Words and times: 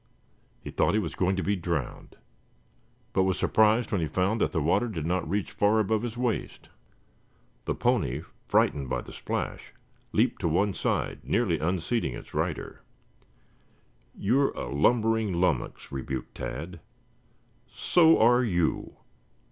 He 0.63 0.71
thought 0.71 0.93
he 0.95 0.99
was 0.99 1.13
going 1.13 1.35
to 1.35 1.43
be 1.43 1.55
drowned, 1.55 2.15
but 3.13 3.21
was 3.21 3.37
surprised 3.37 3.91
when 3.91 4.01
he 4.01 4.07
found 4.07 4.41
that 4.41 4.51
the 4.51 4.59
water 4.59 4.87
did 4.87 5.05
not 5.05 5.29
reach 5.29 5.51
far 5.51 5.77
above 5.79 6.01
his 6.01 6.17
waist. 6.17 6.69
The 7.65 7.75
pony, 7.75 8.23
frightened 8.47 8.89
by 8.89 9.01
the 9.01 9.13
splash, 9.13 9.73
leaped 10.11 10.41
to 10.41 10.47
one 10.47 10.73
side, 10.73 11.19
nearly 11.23 11.59
unseating 11.59 12.15
its 12.15 12.33
rider. 12.33 12.81
"You're 14.17 14.49
a 14.53 14.73
lumbering 14.73 15.33
lummox," 15.33 15.91
rebuked 15.91 16.33
Tad. 16.33 16.79
"So 17.67 18.19
are 18.19 18.43
you. 18.43 18.95